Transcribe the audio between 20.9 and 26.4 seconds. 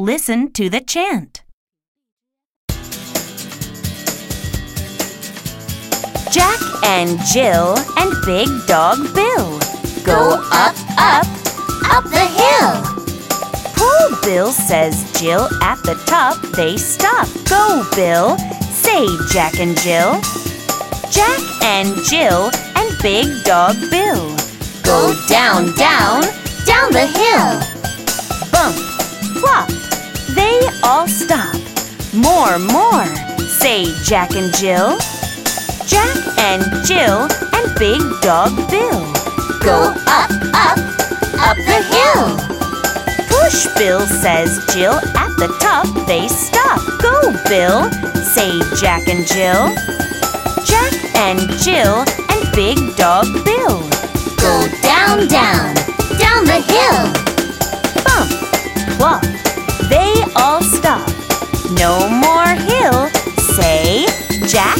Jack and Jill and Big Dog Bill go down, down,